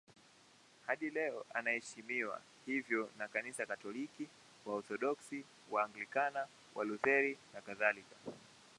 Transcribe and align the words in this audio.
Hadi 0.87 1.09
leo 1.09 1.45
anaheshimiwa 1.53 2.41
hivyo 2.65 3.09
na 3.17 3.27
Kanisa 3.27 3.65
Katoliki, 3.65 4.27
Waorthodoksi, 4.65 5.43
Waanglikana, 5.71 6.47
Walutheri 6.75 7.37
nakadhalika. 7.53 8.15